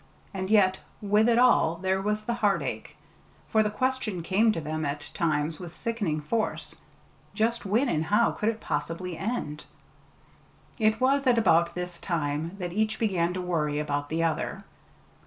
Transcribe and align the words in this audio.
And 0.33 0.49
yet, 0.49 0.79
with 0.99 1.29
it 1.29 1.37
all 1.37 1.75
there 1.75 2.01
was 2.01 2.23
the 2.23 2.33
heartache; 2.33 2.97
for 3.49 3.61
the 3.61 3.69
question 3.69 4.23
came 4.23 4.51
to 4.51 4.59
them 4.59 4.83
at 4.83 5.11
times 5.13 5.59
with 5.59 5.75
sickening 5.75 6.21
force 6.21 6.75
just 7.35 7.67
when 7.67 7.87
and 7.87 8.05
how 8.05 8.31
could 8.31 8.49
it 8.49 8.59
possibly 8.59 9.15
end? 9.15 9.65
It 10.79 10.99
was 10.99 11.27
at 11.27 11.37
about 11.37 11.75
this 11.75 11.99
time 11.99 12.55
that 12.57 12.73
each 12.73 12.97
began 12.97 13.31
to 13.35 13.41
worry 13.41 13.77
about 13.77 14.09
the 14.09 14.23
other. 14.23 14.63